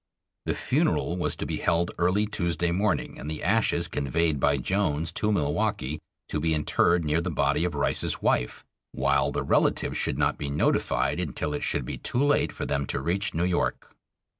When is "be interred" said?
6.39-7.05